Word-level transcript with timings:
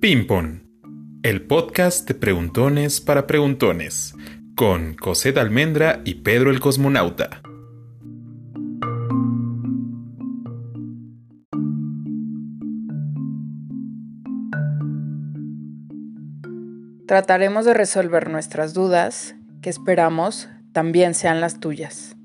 Pimpon, 0.00 0.66
el 1.22 1.46
podcast 1.46 2.08
de 2.08 2.14
preguntones 2.14 3.02
para 3.02 3.26
preguntones, 3.26 4.14
con 4.54 4.96
José 4.96 5.34
Almendra 5.36 6.00
y 6.06 6.14
Pedro 6.14 6.50
el 6.50 6.58
Cosmonauta. 6.58 7.42
Trataremos 17.06 17.66
de 17.66 17.74
resolver 17.74 18.30
nuestras 18.30 18.72
dudas, 18.72 19.34
que 19.60 19.68
esperamos 19.68 20.48
también 20.72 21.12
sean 21.12 21.42
las 21.42 21.60
tuyas. 21.60 22.16